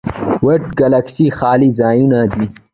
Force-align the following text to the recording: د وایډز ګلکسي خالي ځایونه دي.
د 0.03 0.03
وایډز 0.45 0.69
ګلکسي 0.79 1.27
خالي 1.37 1.69
ځایونه 1.79 2.19
دي. 2.33 2.45